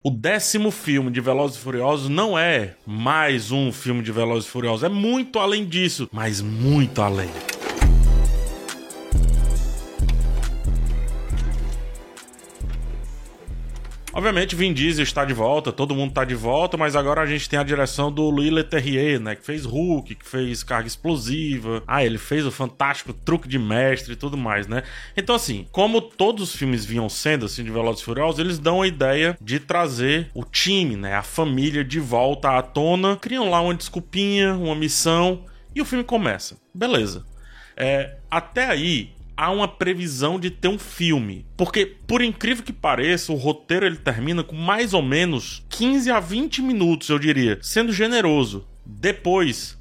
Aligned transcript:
O 0.00 0.12
décimo 0.12 0.70
filme 0.70 1.10
de 1.10 1.20
Velozes 1.20 1.56
e 1.56 1.60
Furiosos 1.60 2.08
não 2.08 2.38
é 2.38 2.76
mais 2.86 3.50
um 3.50 3.72
filme 3.72 4.00
de 4.00 4.12
Velozes 4.12 4.48
e 4.48 4.52
Furiosos, 4.52 4.84
é 4.84 4.88
muito 4.88 5.40
além 5.40 5.66
disso, 5.66 6.08
mas 6.12 6.40
muito 6.40 7.02
além. 7.02 7.28
Obviamente, 14.18 14.56
Vin 14.56 14.72
Diesel 14.72 15.04
está 15.04 15.24
de 15.24 15.32
volta, 15.32 15.70
todo 15.70 15.94
mundo 15.94 16.08
está 16.08 16.24
de 16.24 16.34
volta, 16.34 16.76
mas 16.76 16.96
agora 16.96 17.20
a 17.20 17.26
gente 17.26 17.48
tem 17.48 17.56
a 17.56 17.62
direção 17.62 18.10
do 18.10 18.28
Louis 18.28 18.50
Leterrier, 18.50 19.20
né? 19.20 19.36
Que 19.36 19.46
fez 19.46 19.64
Hulk, 19.64 20.16
que 20.16 20.28
fez 20.28 20.64
Carga 20.64 20.88
Explosiva. 20.88 21.84
Ah, 21.86 22.04
ele 22.04 22.18
fez 22.18 22.44
o 22.44 22.50
fantástico 22.50 23.12
Truque 23.12 23.46
de 23.46 23.60
Mestre 23.60 24.14
e 24.14 24.16
tudo 24.16 24.36
mais, 24.36 24.66
né? 24.66 24.82
Então, 25.16 25.36
assim, 25.36 25.68
como 25.70 26.00
todos 26.00 26.50
os 26.50 26.56
filmes 26.56 26.84
vinham 26.84 27.08
sendo, 27.08 27.46
assim, 27.46 27.62
de 27.62 27.70
Velozes 27.70 28.02
Furiosos, 28.02 28.40
eles 28.40 28.58
dão 28.58 28.82
a 28.82 28.88
ideia 28.88 29.38
de 29.40 29.60
trazer 29.60 30.28
o 30.34 30.42
time, 30.42 30.96
né? 30.96 31.14
A 31.14 31.22
família 31.22 31.84
de 31.84 32.00
volta 32.00 32.58
à 32.58 32.60
tona. 32.60 33.16
Criam 33.18 33.48
lá 33.48 33.60
uma 33.60 33.72
desculpinha, 33.72 34.52
uma 34.54 34.74
missão, 34.74 35.44
e 35.72 35.80
o 35.80 35.84
filme 35.84 36.02
começa. 36.02 36.56
Beleza. 36.74 37.24
É, 37.76 38.16
até 38.28 38.66
aí, 38.66 39.12
há 39.38 39.52
uma 39.52 39.68
previsão 39.68 40.38
de 40.38 40.50
ter 40.50 40.66
um 40.66 40.78
filme. 40.78 41.46
Porque, 41.56 41.86
por 41.86 42.20
incrível 42.20 42.64
que 42.64 42.72
pareça, 42.72 43.32
o 43.32 43.36
roteiro 43.36 43.86
ele 43.86 43.96
termina 43.96 44.42
com 44.42 44.56
mais 44.56 44.92
ou 44.92 45.00
menos 45.00 45.64
15 45.68 46.10
a 46.10 46.18
20 46.18 46.60
minutos, 46.60 47.08
eu 47.08 47.20
diria, 47.20 47.56
sendo 47.62 47.92
generoso. 47.92 48.66
Depois, 48.84 49.78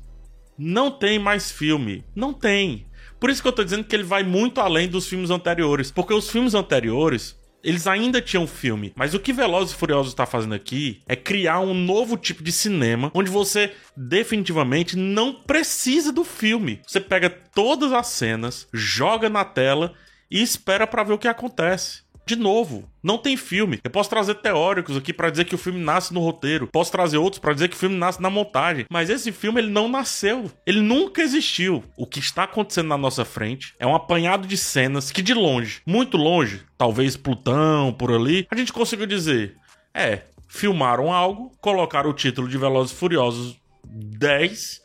não 0.55 0.91
tem 0.91 1.17
mais 1.17 1.51
filme. 1.51 2.05
Não 2.15 2.31
tem. 2.31 2.85
Por 3.19 3.31
isso 3.31 3.41
que 3.41 3.47
eu 3.47 3.53
tô 3.53 3.63
dizendo 3.63 3.83
que 3.83 3.95
ele 3.95 4.03
vai 4.03 4.21
muito 4.23 4.61
além 4.61 4.87
dos 4.87 5.07
filmes 5.07 5.31
anteriores. 5.31 5.89
Porque 5.89 6.13
os 6.13 6.29
filmes 6.29 6.53
anteriores, 6.53 7.36
eles 7.63 7.87
ainda 7.87 8.21
tinham 8.21 8.47
filme, 8.47 8.93
mas 8.95 9.13
o 9.13 9.19
que 9.19 9.33
Velozes 9.33 9.73
e 9.73 9.77
Furiosos 9.77 10.13
está 10.13 10.25
fazendo 10.25 10.55
aqui 10.55 11.01
é 11.07 11.15
criar 11.15 11.59
um 11.59 11.73
novo 11.73 12.17
tipo 12.17 12.43
de 12.43 12.51
cinema 12.51 13.11
onde 13.13 13.29
você 13.29 13.73
definitivamente 13.95 14.97
não 14.97 15.33
precisa 15.33 16.11
do 16.11 16.23
filme. 16.23 16.81
Você 16.85 16.99
pega 16.99 17.29
todas 17.29 17.91
as 17.91 18.07
cenas, 18.07 18.67
joga 18.73 19.29
na 19.29 19.43
tela 19.43 19.93
e 20.29 20.41
espera 20.41 20.85
para 20.85 21.03
ver 21.03 21.13
o 21.13 21.17
que 21.17 21.27
acontece. 21.27 22.01
De 22.27 22.35
novo, 22.35 22.83
não 23.01 23.17
tem 23.17 23.37
filme. 23.37 23.79
Eu 23.81 23.89
posso 23.89 24.09
trazer 24.09 24.35
teóricos 24.35 24.97
aqui 24.97 25.13
para 25.13 25.29
dizer 25.29 25.45
que 25.45 25.55
o 25.55 25.57
filme 25.57 25.79
nasce 25.79 26.13
no 26.13 26.19
roteiro, 26.19 26.67
posso 26.67 26.91
trazer 26.91 27.17
outros 27.17 27.39
para 27.39 27.53
dizer 27.53 27.69
que 27.69 27.75
o 27.77 27.79
filme 27.79 27.95
nasce 27.95 28.21
na 28.21 28.29
montagem, 28.29 28.85
mas 28.91 29.09
esse 29.09 29.31
filme 29.31 29.61
ele 29.61 29.69
não 29.69 29.87
nasceu, 29.87 30.51
ele 30.65 30.81
nunca 30.81 31.21
existiu. 31.21 31.85
O 31.95 32.05
que 32.05 32.19
está 32.19 32.43
acontecendo 32.43 32.89
na 32.89 32.97
nossa 32.97 33.23
frente 33.23 33.73
é 33.79 33.87
um 33.87 33.95
apanhado 33.95 34.45
de 34.45 34.57
cenas 34.57 35.09
que 35.09 35.21
de 35.21 35.33
longe, 35.33 35.81
muito 35.85 36.17
longe, 36.17 36.63
talvez 36.77 37.15
Plutão 37.15 37.93
por 37.93 38.11
ali, 38.11 38.45
a 38.51 38.55
gente 38.57 38.73
conseguiu 38.73 39.05
dizer, 39.05 39.55
é, 39.93 40.23
filmaram 40.49 41.13
algo, 41.13 41.53
colocaram 41.61 42.09
o 42.09 42.13
título 42.13 42.49
de 42.49 42.57
Velozes 42.57 42.91
e 42.91 42.95
Furiosos 42.95 43.57
10 43.85 44.81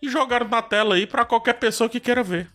e 0.00 0.08
jogaram 0.08 0.48
na 0.48 0.62
tela 0.62 0.94
aí 0.94 1.06
para 1.06 1.26
qualquer 1.26 1.58
pessoa 1.58 1.90
que 1.90 2.00
queira 2.00 2.22
ver. 2.22 2.48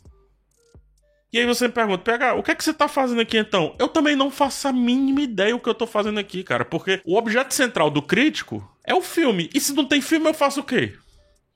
E 1.33 1.39
aí 1.39 1.47
você 1.47 1.67
me 1.67 1.73
pergunta, 1.73 2.03
PH, 2.03 2.35
o 2.35 2.43
que 2.43 2.51
é 2.51 2.55
que 2.55 2.63
você 2.63 2.71
tá 2.71 2.87
fazendo 2.87 3.19
aqui 3.19 3.39
então? 3.39 3.75
Eu 3.79 3.87
também 3.87 4.15
não 4.15 4.29
faço 4.29 4.67
a 4.67 4.71
mínima 4.71 5.19
ideia 5.19 5.55
o 5.55 5.59
que 5.59 5.67
eu 5.67 5.73
tô 5.73 5.87
fazendo 5.87 6.19
aqui, 6.19 6.43
cara, 6.43 6.63
porque 6.63 7.01
o 7.03 7.17
objeto 7.17 7.55
central 7.55 7.89
do 7.89 8.03
crítico 8.03 8.63
é 8.85 8.93
o 8.93 9.01
filme. 9.01 9.49
E 9.51 9.59
se 9.59 9.73
não 9.73 9.83
tem 9.83 9.99
filme, 9.99 10.29
eu 10.29 10.33
faço 10.35 10.59
o 10.59 10.63
quê? 10.63 10.93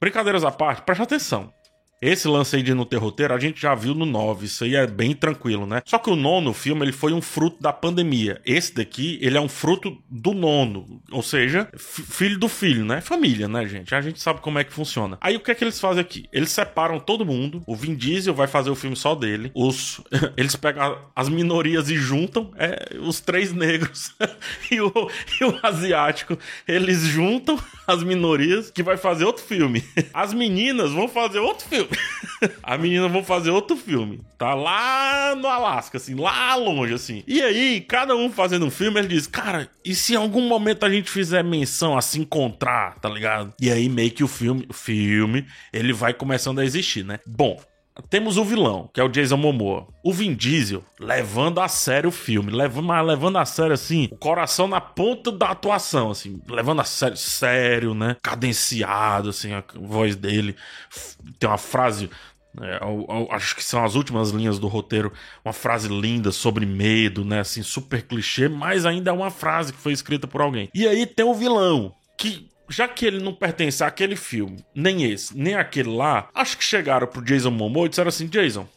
Brincadeiras 0.02 0.44
à 0.44 0.50
parte, 0.50 0.82
preste 0.82 1.04
atenção. 1.04 1.54
Esse 2.00 2.28
lance 2.28 2.56
aí 2.56 2.62
de 2.62 2.76
não 2.76 2.86
ter 2.86 2.98
roteiro, 2.98 3.34
a 3.34 3.40
gente 3.40 3.60
já 3.60 3.74
viu 3.74 3.96
no 3.96 4.06
9, 4.06 4.46
isso 4.46 4.64
aí 4.64 4.76
é 4.76 4.86
bem 4.86 5.16
tranquilo, 5.16 5.66
né? 5.66 5.82
Só 5.84 5.98
que 5.98 6.12
o 6.12 6.16
nono 6.16 6.54
filme, 6.54 6.84
ele 6.84 6.92
foi 6.92 7.12
um 7.12 7.22
fruto 7.22 7.58
da 7.60 7.74
pandemia. 7.74 8.40
Esse 8.46 8.76
daqui, 8.76 9.18
ele 9.20 9.36
é 9.36 9.42
um 9.42 9.50
fruto 9.50 9.98
do 10.08 10.34
nono, 10.34 11.02
ou 11.12 11.24
seja, 11.24 11.68
filho 11.76 12.38
do 12.38 12.48
filho, 12.48 12.86
né? 12.86 13.02
Família, 13.02 13.48
né, 13.48 13.66
gente? 13.66 13.96
A 13.96 14.02
gente 14.02 14.22
sabe 14.22 14.42
como 14.42 14.60
é 14.60 14.64
que 14.64 14.72
funciona. 14.72 15.18
Aí 15.20 15.36
o 15.36 15.40
que 15.40 15.50
é 15.50 15.56
que 15.56 15.64
eles 15.64 15.80
fazem 15.80 16.02
aqui? 16.02 16.30
Eles 16.32 16.52
separam 16.52 17.00
todo 17.00 17.26
mundo, 17.26 17.64
o 17.66 17.76
Vin 17.76 17.96
Diesel 17.96 18.34
vai 18.34 18.48
fazer 18.48 18.70
o 18.70 18.76
filme 18.76 18.96
só 18.96 19.16
dele, 19.16 19.52
os 19.56 20.00
eles 20.38 20.56
pegam 20.56 21.00
as 21.16 21.30
minorias 21.30 21.90
e 21.90 21.96
juntam, 21.96 22.52
é, 22.58 22.96
os 23.00 23.20
três 23.20 23.52
negros 23.52 24.14
e, 24.70 24.80
o, 24.80 24.92
e 25.42 25.46
o 25.46 25.60
asiático, 25.64 26.38
eles 26.68 27.00
juntam 27.02 27.58
as 27.88 28.04
minorias 28.04 28.70
que 28.70 28.84
vai 28.84 28.98
fazer 28.98 29.26
outro 29.26 29.44
filme. 29.44 29.84
As 30.14 30.34
meninas 30.34 30.92
vão 30.92 31.08
fazer 31.08 31.40
outro 31.40 31.66
filme 31.68 31.87
A 32.62 32.78
menina 32.78 33.08
vão 33.08 33.24
fazer 33.24 33.50
outro 33.50 33.76
filme. 33.76 34.22
Tá 34.38 34.54
lá 34.54 35.36
no 35.36 35.48
Alasca, 35.48 35.98
assim, 35.98 36.16
lá 36.16 36.56
longe, 36.56 36.94
assim. 36.94 37.24
E 37.28 37.42
aí, 37.42 37.82
cada 37.82 38.16
um 38.16 38.32
fazendo 38.32 38.66
um 38.66 38.72
filme, 38.72 39.00
ele 39.00 39.08
diz, 39.08 39.28
cara, 39.28 39.70
e 39.84 39.96
se 39.96 40.14
em 40.14 40.18
algum 40.18 40.48
momento 40.48 40.86
a 40.86 40.90
gente 40.90 41.10
fizer 41.10 41.44
menção 41.44 41.98
a 41.98 42.02
se 42.02 42.20
encontrar, 42.20 43.00
tá 43.00 43.10
ligado? 43.10 43.54
E 43.60 43.72
aí, 43.72 43.90
meio 43.90 44.12
que 44.12 44.24
o 44.24 44.28
filme, 44.28 44.66
o 44.70 44.74
filme, 44.74 45.46
ele 45.74 45.94
vai 45.94 46.14
começando 46.14 46.60
a 46.60 46.66
existir, 46.66 47.04
né? 47.04 47.20
Bom, 47.26 47.60
temos 48.10 48.38
o 48.38 48.44
vilão, 48.44 48.90
que 48.94 49.00
é 49.00 49.04
o 49.04 49.10
Jason 49.10 49.38
Momoa. 49.38 49.88
O 50.04 50.14
Vin 50.14 50.34
Diesel 50.34 50.84
levando 51.00 51.60
a 51.60 51.68
sério 51.68 52.10
o 52.10 52.12
filme, 52.12 52.52
levando, 52.52 52.86
mas 52.86 53.06
levando 53.06 53.38
a 53.38 53.46
sério 53.46 53.74
assim, 53.74 54.08
o 54.12 54.18
coração 54.18 54.68
na 54.68 54.80
ponta 54.82 55.32
da 55.32 55.52
atuação, 55.52 56.12
assim, 56.12 56.42
levando 56.48 56.82
a 56.82 56.84
sério, 56.84 57.18
sério, 57.18 57.94
né? 57.94 58.16
Cadenciado, 58.22 59.30
assim, 59.30 59.54
a 59.54 59.64
voz 59.76 60.16
dele. 60.16 60.56
Tem 61.40 61.50
uma 61.50 61.58
frase 61.58 62.10
é, 62.60 62.80
eu, 62.82 63.06
eu, 63.08 63.28
acho 63.32 63.56
que 63.56 63.64
são 63.64 63.84
as 63.84 63.94
últimas 63.94 64.32
linhas 64.32 64.58
do 64.58 64.68
roteiro, 64.68 65.14
uma 65.46 65.54
frase 65.54 65.88
linda 65.88 66.32
sobre 66.32 66.66
medo, 66.66 67.24
né? 67.24 67.42
Assim, 67.42 67.62
super 67.62 68.02
clichê, 68.02 68.50
mas 68.50 68.86
ainda 68.86 69.12
é 69.12 69.14
uma 69.14 69.30
frase 69.30 69.72
que 69.72 69.80
foi 69.80 69.94
escrita 69.94 70.28
por 70.28 70.42
alguém. 70.42 70.70
E 70.74 70.88
aí 70.88 71.06
tem 71.06 71.26
o 71.26 71.36
vilão, 71.36 71.94
que 72.18 72.50
já 72.70 72.88
que 72.88 73.06
ele 73.06 73.20
não 73.20 73.34
pertence 73.34 73.84
àquele 73.84 74.16
filme, 74.16 74.64
nem 74.74 75.04
esse, 75.12 75.38
nem 75.38 75.56
aquele 75.56 75.90
lá, 75.90 76.30
acho 76.34 76.58
que 76.58 76.64
chegaram 76.64 77.08
pro 77.08 77.24
Jason 77.24 77.52
Momoa 77.52 77.86
e 77.86 77.90
disseram 77.90 78.10
assim: 78.10 78.28
Jason, 78.28 78.68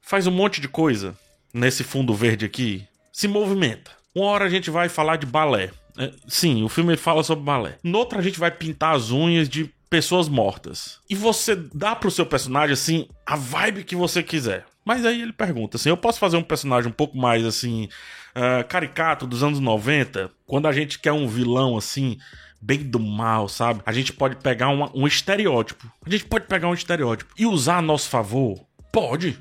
faz 0.00 0.26
um 0.26 0.30
monte 0.30 0.60
de 0.60 0.68
coisa 0.68 1.16
nesse 1.52 1.84
fundo 1.84 2.14
verde 2.14 2.44
aqui, 2.44 2.86
se 3.12 3.28
movimenta. 3.28 3.90
Uma 4.14 4.26
hora 4.26 4.44
a 4.44 4.48
gente 4.48 4.70
vai 4.70 4.88
falar 4.88 5.16
de 5.16 5.26
balé. 5.26 5.70
É, 5.98 6.10
sim, 6.26 6.62
o 6.62 6.68
filme 6.68 6.96
fala 6.96 7.22
sobre 7.22 7.44
balé. 7.44 7.78
Noutra 7.82 8.18
a 8.18 8.22
gente 8.22 8.38
vai 8.38 8.50
pintar 8.50 8.94
as 8.94 9.10
unhas 9.10 9.48
de 9.48 9.70
pessoas 9.88 10.28
mortas. 10.28 10.98
E 11.08 11.14
você 11.14 11.54
dá 11.54 11.94
pro 11.94 12.10
seu 12.10 12.24
personagem, 12.24 12.72
assim, 12.72 13.08
a 13.26 13.36
vibe 13.36 13.84
que 13.84 13.94
você 13.94 14.22
quiser. 14.22 14.64
Mas 14.84 15.04
aí 15.06 15.22
ele 15.22 15.32
pergunta 15.32 15.76
assim: 15.76 15.88
eu 15.88 15.96
posso 15.96 16.18
fazer 16.18 16.36
um 16.36 16.42
personagem 16.42 16.90
um 16.90 16.94
pouco 16.94 17.16
mais 17.16 17.44
assim, 17.44 17.88
uh, 18.36 18.66
caricato 18.68 19.26
dos 19.26 19.42
anos 19.42 19.60
90? 19.60 20.30
Quando 20.46 20.66
a 20.66 20.72
gente 20.72 20.98
quer 20.98 21.12
um 21.12 21.26
vilão 21.26 21.76
assim, 21.76 22.18
bem 22.60 22.78
do 22.78 23.00
mal, 23.00 23.48
sabe? 23.48 23.82
A 23.84 23.92
gente 23.92 24.12
pode 24.12 24.36
pegar 24.36 24.68
uma, 24.68 24.90
um 24.94 25.06
estereótipo. 25.06 25.90
A 26.06 26.10
gente 26.10 26.24
pode 26.24 26.46
pegar 26.46 26.68
um 26.68 26.74
estereótipo 26.74 27.34
e 27.36 27.44
usar 27.44 27.78
a 27.78 27.82
nosso 27.82 28.08
favor? 28.08 28.64
Pode. 28.92 29.38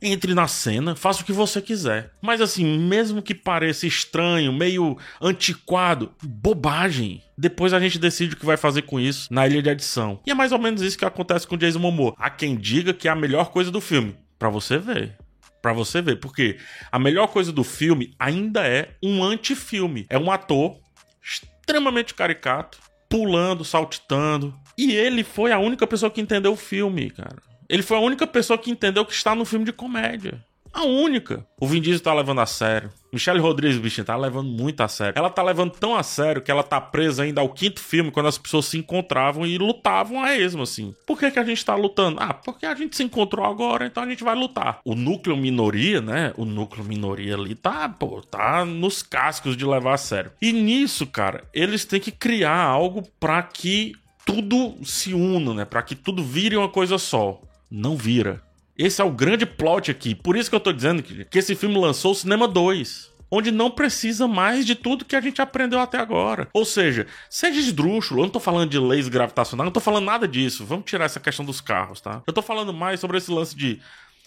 Entre 0.00 0.32
na 0.32 0.46
cena, 0.46 0.94
faça 0.94 1.22
o 1.22 1.24
que 1.24 1.32
você 1.32 1.60
quiser. 1.60 2.12
Mas 2.22 2.40
assim, 2.40 2.78
mesmo 2.78 3.20
que 3.20 3.34
pareça 3.34 3.84
estranho, 3.84 4.52
meio 4.52 4.96
antiquado, 5.20 6.12
bobagem. 6.22 7.20
Depois 7.36 7.72
a 7.72 7.80
gente 7.80 7.98
decide 7.98 8.34
o 8.34 8.36
que 8.36 8.46
vai 8.46 8.56
fazer 8.56 8.82
com 8.82 9.00
isso 9.00 9.32
na 9.32 9.46
ilha 9.46 9.60
de 9.60 9.68
edição. 9.68 10.20
E 10.24 10.30
é 10.30 10.34
mais 10.34 10.52
ou 10.52 10.58
menos 10.58 10.82
isso 10.82 10.96
que 10.96 11.04
acontece 11.04 11.48
com 11.48 11.56
Jason 11.56 11.80
Momoa. 11.80 12.14
Há 12.16 12.30
quem 12.30 12.56
diga 12.56 12.94
que 12.94 13.08
é 13.08 13.10
a 13.10 13.16
melhor 13.16 13.50
coisa 13.50 13.72
do 13.72 13.80
filme. 13.80 14.16
Para 14.38 14.48
você 14.48 14.78
ver. 14.78 15.16
Para 15.60 15.72
você 15.72 16.00
ver, 16.00 16.16
porque 16.16 16.56
a 16.90 16.98
melhor 16.98 17.26
coisa 17.28 17.52
do 17.52 17.64
filme 17.64 18.14
ainda 18.18 18.66
é 18.66 18.94
um 19.02 19.22
antifilme. 19.22 20.06
É 20.08 20.16
um 20.16 20.30
ator 20.30 20.78
extremamente 21.22 22.14
caricato, 22.14 22.78
pulando, 23.08 23.64
saltitando. 23.64 24.54
E 24.76 24.92
ele 24.92 25.24
foi 25.24 25.50
a 25.50 25.58
única 25.58 25.86
pessoa 25.86 26.10
que 26.10 26.20
entendeu 26.20 26.52
o 26.52 26.56
filme, 26.56 27.10
cara. 27.10 27.36
Ele 27.68 27.82
foi 27.82 27.96
a 27.96 28.00
única 28.00 28.26
pessoa 28.26 28.58
que 28.58 28.70
entendeu 28.70 29.04
que 29.04 29.12
está 29.12 29.34
no 29.34 29.44
filme 29.44 29.64
de 29.64 29.72
comédia. 29.72 30.42
A 30.78 30.84
única. 30.84 31.44
O 31.60 31.66
Vin 31.66 31.80
Diesel 31.80 32.04
tá 32.04 32.14
levando 32.14 32.40
a 32.40 32.46
sério. 32.46 32.88
Michelle 33.12 33.40
Rodrigues, 33.40 33.78
bichinho, 33.78 34.04
tá 34.04 34.16
levando 34.16 34.48
muito 34.48 34.80
a 34.80 34.86
sério. 34.86 35.14
Ela 35.18 35.28
tá 35.28 35.42
levando 35.42 35.72
tão 35.72 35.96
a 35.96 36.04
sério 36.04 36.40
que 36.40 36.52
ela 36.52 36.62
tá 36.62 36.80
presa 36.80 37.24
ainda 37.24 37.40
ao 37.40 37.48
quinto 37.48 37.80
filme, 37.80 38.12
quando 38.12 38.28
as 38.28 38.38
pessoas 38.38 38.66
se 38.66 38.78
encontravam 38.78 39.44
e 39.44 39.58
lutavam 39.58 40.22
a 40.22 40.36
esmo, 40.36 40.62
assim. 40.62 40.94
Por 41.04 41.18
que, 41.18 41.32
que 41.32 41.38
a 41.40 41.42
gente 41.42 41.64
tá 41.64 41.74
lutando? 41.74 42.20
Ah, 42.20 42.32
porque 42.32 42.64
a 42.64 42.76
gente 42.76 42.96
se 42.96 43.02
encontrou 43.02 43.44
agora, 43.44 43.86
então 43.86 44.04
a 44.04 44.08
gente 44.08 44.22
vai 44.22 44.36
lutar. 44.36 44.78
O 44.84 44.94
núcleo 44.94 45.36
minoria, 45.36 46.00
né? 46.00 46.32
O 46.36 46.44
núcleo 46.44 46.84
minoria 46.84 47.34
ali 47.34 47.56
tá, 47.56 47.88
pô, 47.88 48.22
tá 48.22 48.64
nos 48.64 49.02
cascos 49.02 49.56
de 49.56 49.66
levar 49.66 49.94
a 49.94 49.98
sério. 49.98 50.30
E 50.40 50.52
nisso, 50.52 51.08
cara, 51.08 51.42
eles 51.52 51.84
têm 51.84 51.98
que 51.98 52.12
criar 52.12 52.62
algo 52.62 53.02
para 53.18 53.42
que 53.42 53.94
tudo 54.24 54.76
se 54.84 55.12
una, 55.12 55.54
né? 55.54 55.64
Para 55.64 55.82
que 55.82 55.96
tudo 55.96 56.22
vire 56.22 56.56
uma 56.56 56.68
coisa 56.68 56.98
só. 56.98 57.40
Não 57.68 57.96
vira 57.96 58.46
esse 58.78 59.02
é 59.02 59.04
o 59.04 59.10
grande 59.10 59.44
plot 59.44 59.90
aqui. 59.90 60.14
Por 60.14 60.36
isso 60.36 60.48
que 60.48 60.56
eu 60.56 60.60
tô 60.60 60.72
dizendo 60.72 61.02
que, 61.02 61.24
que 61.24 61.38
esse 61.38 61.54
filme 61.54 61.76
lançou 61.76 62.12
o 62.12 62.14
Cinema 62.14 62.46
2 62.46 63.18
onde 63.30 63.50
não 63.50 63.70
precisa 63.70 64.26
mais 64.26 64.64
de 64.64 64.74
tudo 64.74 65.04
que 65.04 65.14
a 65.14 65.20
gente 65.20 65.42
aprendeu 65.42 65.78
até 65.80 65.98
agora. 65.98 66.48
Ou 66.52 66.64
seja, 66.64 67.06
seja 67.28 67.60
esdrúxulo, 67.60 68.20
eu 68.20 68.24
não 68.24 68.32
tô 68.32 68.40
falando 68.40 68.70
de 68.70 68.78
leis 68.78 69.08
gravitacionais, 69.08 69.66
não 69.66 69.72
tô 69.72 69.80
falando 69.80 70.06
nada 70.06 70.26
disso. 70.26 70.64
Vamos 70.64 70.86
tirar 70.86 71.04
essa 71.04 71.20
questão 71.20 71.44
dos 71.44 71.60
carros, 71.60 72.00
tá? 72.00 72.22
Eu 72.26 72.32
tô 72.32 72.40
falando 72.40 72.72
mais 72.72 73.00
sobre 73.00 73.18
esse 73.18 73.30
lance 73.30 73.54
de 73.54 73.80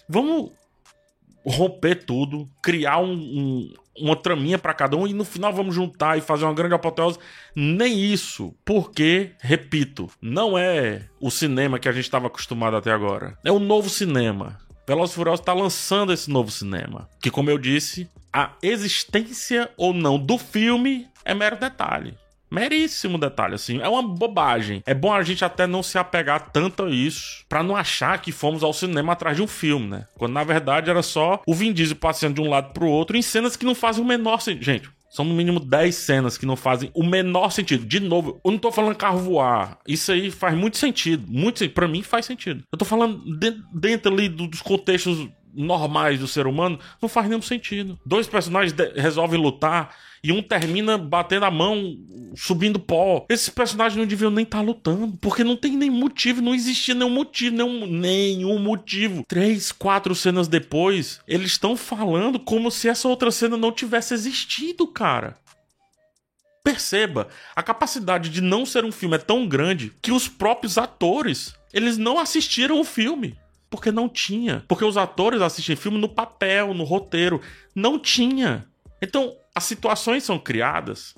vamos 0.07 0.51
romper 1.45 2.05
tudo, 2.05 2.47
criar 2.61 2.99
um, 2.99 3.13
um 3.13 3.73
uma 3.97 4.15
traminha 4.15 4.57
para 4.57 4.73
cada 4.73 4.95
um 4.95 5.07
e 5.07 5.13
no 5.13 5.25
final 5.25 5.53
vamos 5.53 5.75
juntar 5.75 6.17
e 6.17 6.21
fazer 6.21 6.45
uma 6.45 6.53
grande 6.53 6.73
apoteose. 6.73 7.19
Nem 7.55 7.99
isso, 7.99 8.55
porque, 8.63 9.31
repito, 9.39 10.09
não 10.21 10.57
é 10.57 11.07
o 11.19 11.29
cinema 11.29 11.79
que 11.79 11.89
a 11.89 11.91
gente 11.91 12.05
estava 12.05 12.27
acostumado 12.27 12.75
até 12.75 12.91
agora. 12.91 13.37
É 13.43 13.51
o 13.51 13.59
novo 13.59 13.89
cinema. 13.89 14.57
Velozes 14.87 15.15
Furiosos 15.15 15.39
está 15.39 15.53
lançando 15.53 16.11
esse 16.11 16.29
novo 16.29 16.51
cinema, 16.51 17.07
que 17.21 17.29
como 17.29 17.49
eu 17.49 17.57
disse, 17.57 18.09
a 18.33 18.53
existência 18.61 19.69
ou 19.77 19.93
não 19.93 20.17
do 20.17 20.37
filme 20.37 21.07
é 21.23 21.33
mero 21.33 21.57
detalhe. 21.59 22.17
Meríssimo 22.51 23.17
detalhe, 23.17 23.55
assim. 23.55 23.79
É 23.79 23.87
uma 23.87 24.03
bobagem. 24.03 24.83
É 24.85 24.93
bom 24.93 25.13
a 25.13 25.23
gente 25.23 25.45
até 25.45 25.65
não 25.65 25.81
se 25.81 25.97
apegar 25.97 26.51
tanto 26.51 26.83
a 26.83 26.89
isso, 26.89 27.45
para 27.47 27.63
não 27.63 27.75
achar 27.75 28.21
que 28.21 28.31
fomos 28.31 28.63
ao 28.63 28.73
cinema 28.73 29.13
atrás 29.13 29.37
de 29.37 29.43
um 29.43 29.47
filme, 29.47 29.87
né? 29.87 30.05
Quando 30.17 30.33
na 30.33 30.43
verdade 30.43 30.89
era 30.89 31.01
só 31.01 31.41
o 31.47 31.53
Vin 31.53 31.71
Diesel 31.71 31.95
passeando 31.95 32.35
de 32.35 32.41
um 32.41 32.49
lado 32.49 32.73
pro 32.73 32.87
outro 32.87 33.15
em 33.15 33.21
cenas 33.21 33.55
que 33.55 33.65
não 33.65 33.73
fazem 33.73 34.03
o 34.03 34.07
menor 34.07 34.41
sentido. 34.41 34.63
Gente, 34.63 34.89
são 35.11 35.25
no 35.25 35.33
mínimo 35.33 35.59
10 35.59 35.93
cenas 35.93 36.37
que 36.37 36.45
não 36.45 36.55
fazem 36.55 36.89
o 36.93 37.03
menor 37.03 37.51
sentido. 37.51 37.85
De 37.85 37.99
novo, 37.99 38.39
eu 38.45 38.51
não 38.51 38.57
tô 38.57 38.71
falando 38.71 38.95
carro 38.95 39.19
voar. 39.19 39.77
Isso 39.85 40.09
aí 40.11 40.31
faz 40.31 40.57
muito 40.57 40.77
sentido. 40.77 41.25
Muito. 41.27 41.69
Pra 41.71 41.87
mim 41.87 42.01
faz 42.01 42.25
sentido. 42.25 42.63
Eu 42.71 42.77
tô 42.77 42.85
falando 42.85 43.21
dentro 43.73 44.13
ali 44.13 44.29
dos 44.29 44.61
contextos 44.61 45.27
normais 45.53 46.19
do 46.19 46.27
ser 46.27 46.47
humano, 46.47 46.79
não 47.01 47.09
faz 47.09 47.27
nenhum 47.27 47.41
sentido. 47.41 47.99
Dois 48.05 48.27
personagens 48.27 48.75
resolvem 48.95 49.39
lutar 49.39 49.95
e 50.23 50.31
um 50.31 50.41
termina 50.41 50.97
batendo 50.97 51.45
a 51.45 51.51
mão, 51.51 51.97
subindo 52.35 52.79
pó. 52.79 53.25
Esses 53.27 53.49
personagens 53.49 53.97
não 53.97 54.05
deviam 54.05 54.29
nem 54.29 54.43
estar 54.43 54.59
tá 54.59 54.63
lutando, 54.63 55.17
porque 55.19 55.43
não 55.43 55.55
tem 55.55 55.75
nem 55.75 55.89
motivo, 55.89 56.41
não 56.41 56.53
existia 56.53 56.93
nenhum 56.93 57.09
motivo, 57.09 57.55
nenhum, 57.55 57.85
nenhum 57.87 58.59
motivo. 58.59 59.23
Três, 59.27 59.71
quatro 59.71 60.13
cenas 60.13 60.47
depois, 60.47 61.19
eles 61.27 61.51
estão 61.51 61.75
falando 61.75 62.39
como 62.39 62.69
se 62.69 62.87
essa 62.87 63.07
outra 63.07 63.31
cena 63.31 63.57
não 63.57 63.71
tivesse 63.71 64.13
existido, 64.13 64.85
cara. 64.85 65.35
Perceba, 66.63 67.27
a 67.55 67.63
capacidade 67.63 68.29
de 68.29 68.39
não 68.39 68.67
ser 68.67 68.85
um 68.85 68.91
filme 68.91 69.15
é 69.15 69.19
tão 69.19 69.47
grande 69.47 69.91
que 69.99 70.11
os 70.11 70.27
próprios 70.27 70.77
atores, 70.77 71.55
eles 71.73 71.97
não 71.97 72.19
assistiram 72.19 72.79
o 72.79 72.83
filme. 72.83 73.35
Porque 73.71 73.89
não 73.89 74.09
tinha. 74.09 74.65
Porque 74.67 74.83
os 74.83 74.97
atores 74.97 75.41
assistem 75.41 75.77
filme 75.77 75.97
no 75.97 76.09
papel, 76.09 76.73
no 76.73 76.83
roteiro. 76.83 77.41
Não 77.73 77.97
tinha. 77.97 78.67
Então, 79.01 79.33
as 79.55 79.63
situações 79.63 80.25
são 80.25 80.37
criadas. 80.37 81.15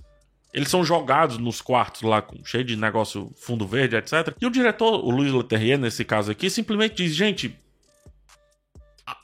Eles 0.53 0.69
são 0.69 0.85
jogados 0.85 1.39
nos 1.39 1.61
quartos 1.61 2.03
lá, 2.03 2.21
com, 2.21 2.45
cheio 2.45 2.63
de 2.63 2.75
negócio 2.75 3.31
fundo 3.35 3.65
verde, 3.65 3.95
etc. 3.95 4.35
E 4.39 4.45
o 4.45 4.51
diretor, 4.51 5.03
o 5.03 5.09
Luiz 5.09 5.33
Leterrier, 5.33 5.79
nesse 5.79 6.05
caso 6.05 6.31
aqui, 6.31 6.47
simplesmente 6.47 7.03
diz: 7.03 7.15
gente, 7.15 7.57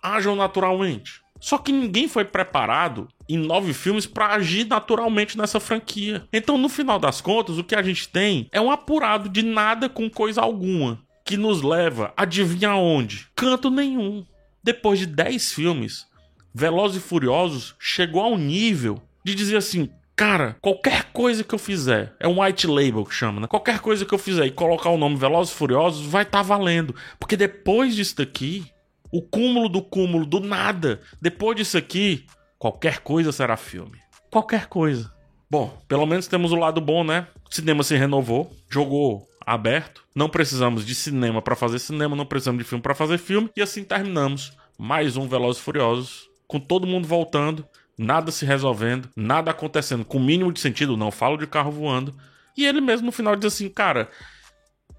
ajam 0.02 0.36
naturalmente. 0.36 1.22
Só 1.40 1.60
que 1.60 1.72
ninguém 1.72 2.08
foi 2.08 2.26
preparado 2.26 3.08
em 3.30 3.38
nove 3.38 3.74
filmes 3.74 4.08
para 4.08 4.34
agir 4.34 4.66
naturalmente 4.66 5.38
nessa 5.38 5.60
franquia. 5.60 6.28
Então, 6.34 6.58
no 6.58 6.68
final 6.68 6.98
das 6.98 7.22
contas, 7.22 7.60
o 7.60 7.64
que 7.64 7.76
a 7.76 7.84
gente 7.84 8.10
tem 8.10 8.50
é 8.52 8.60
um 8.60 8.72
apurado 8.72 9.30
de 9.30 9.44
nada 9.44 9.88
com 9.88 10.10
coisa 10.10 10.42
alguma 10.42 11.00
que 11.30 11.38
nos 11.38 11.62
leva, 11.62 12.12
adivinha 12.18 12.74
onde? 12.74 13.28
Canto 13.36 13.70
nenhum. 13.70 14.26
Depois 14.64 14.98
de 14.98 15.06
10 15.06 15.54
filmes, 15.54 16.08
Velozes 16.52 16.98
e 16.98 17.00
Furiosos 17.08 17.76
chegou 17.78 18.24
a 18.24 18.28
um 18.28 18.36
nível 18.36 19.00
de 19.24 19.36
dizer 19.36 19.58
assim: 19.58 19.92
cara, 20.16 20.58
qualquer 20.60 21.12
coisa 21.14 21.44
que 21.44 21.54
eu 21.54 21.60
fizer, 21.60 22.16
é 22.20 22.28
um 22.28 22.42
white 22.42 22.66
label 22.66 23.06
que 23.06 23.14
chama, 23.14 23.42
né? 23.42 23.46
Qualquer 23.46 23.80
coisa 23.80 24.06
que 24.06 24.12
eu 24.12 24.18
fizer 24.18 24.48
e 24.48 24.52
colocar 24.52 24.90
o 24.90 24.98
nome 24.98 25.18
Velozes 25.18 25.54
e 25.54 25.56
Furiosos 25.56 26.04
vai 26.04 26.24
estar 26.24 26.40
tá 26.40 26.44
valendo. 26.44 26.96
Porque 27.20 27.38
depois 27.38 27.96
disso 27.96 28.18
daqui, 28.18 28.66
o 29.12 29.22
cúmulo 29.22 29.70
do 29.70 29.84
cúmulo 29.84 30.26
do 30.26 30.40
nada, 30.40 31.00
depois 31.22 31.56
disso 31.56 31.78
aqui, 31.78 32.26
qualquer 32.58 33.02
coisa 33.02 33.32
será 33.32 33.56
filme. 33.56 34.00
Qualquer 34.32 34.66
coisa. 34.66 35.14
Bom, 35.48 35.80
pelo 35.88 36.08
menos 36.08 36.26
temos 36.26 36.52
o 36.52 36.56
lado 36.56 36.82
bom, 36.82 37.04
né? 37.04 37.28
O 37.48 37.54
cinema 37.54 37.84
se 37.84 37.96
renovou, 37.96 38.52
jogou 38.68 39.29
aberto. 39.50 40.04
Não 40.14 40.30
precisamos 40.30 40.86
de 40.86 40.94
cinema 40.94 41.42
para 41.42 41.56
fazer 41.56 41.80
cinema, 41.80 42.16
não 42.16 42.26
precisamos 42.26 42.64
de 42.64 42.70
filme 42.70 42.82
para 42.82 42.94
fazer 42.94 43.18
filme. 43.18 43.50
E 43.56 43.62
assim 43.62 43.84
terminamos 43.84 44.54
mais 44.78 45.18
um 45.18 45.28
Velozes 45.28 45.60
e 45.60 45.66
Furiosos, 45.66 46.30
com 46.48 46.60
todo 46.60 46.86
mundo 46.86 47.08
voltando, 47.08 47.68
nada 47.98 48.32
se 48.32 48.46
resolvendo, 48.46 49.10
nada 49.16 49.50
acontecendo 49.50 50.06
com 50.06 50.20
o 50.20 50.24
mínimo 50.24 50.54
de 50.54 50.60
sentido, 50.60 50.96
não 50.96 51.10
falo 51.10 51.36
de 51.36 51.48
carro 51.48 51.72
voando. 51.72 52.16
E 52.56 52.66
ele 52.66 52.80
mesmo 52.80 53.08
no 53.08 53.12
final 53.12 53.36
diz 53.36 53.54
assim, 53.54 53.70
cara, 53.70 54.10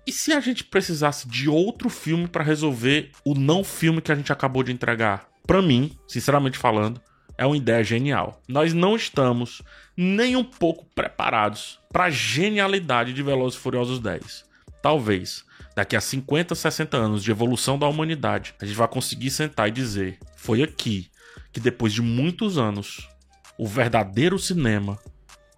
e 0.06 0.10
se 0.12 0.32
a 0.32 0.40
gente 0.40 0.64
precisasse 0.64 1.28
de 1.28 1.48
outro 1.48 1.88
filme 1.88 2.26
para 2.26 2.42
resolver 2.42 3.12
o 3.24 3.34
não 3.34 3.62
filme 3.62 4.02
que 4.02 4.10
a 4.10 4.16
gente 4.16 4.32
acabou 4.32 4.64
de 4.64 4.72
entregar? 4.72 5.28
Para 5.46 5.62
mim, 5.62 5.96
sinceramente 6.08 6.58
falando, 6.58 7.00
é 7.40 7.46
uma 7.46 7.56
ideia 7.56 7.82
genial. 7.82 8.38
Nós 8.46 8.74
não 8.74 8.94
estamos 8.94 9.62
nem 9.96 10.36
um 10.36 10.44
pouco 10.44 10.84
preparados 10.94 11.78
para 11.90 12.04
a 12.04 12.10
genialidade 12.10 13.14
de 13.14 13.22
Velozes 13.22 13.58
e 13.58 13.62
Furiosos 13.62 13.98
10. 13.98 14.44
Talvez 14.82 15.42
daqui 15.74 15.96
a 15.96 16.02
50, 16.02 16.54
60 16.54 16.98
anos 16.98 17.24
de 17.24 17.30
evolução 17.30 17.78
da 17.78 17.88
humanidade, 17.88 18.54
a 18.60 18.66
gente 18.66 18.76
vai 18.76 18.86
conseguir 18.86 19.30
sentar 19.30 19.68
e 19.68 19.72
dizer: 19.72 20.18
foi 20.36 20.62
aqui 20.62 21.10
que 21.50 21.60
depois 21.60 21.94
de 21.94 22.02
muitos 22.02 22.58
anos 22.58 23.08
o 23.56 23.66
verdadeiro 23.66 24.38
cinema 24.38 24.98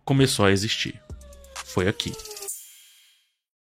começou 0.05 0.44
a 0.44 0.52
existir. 0.52 1.02
Foi 1.64 1.88
aqui. 1.88 2.12